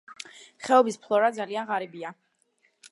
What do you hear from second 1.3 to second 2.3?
ძალიან ღარიბია.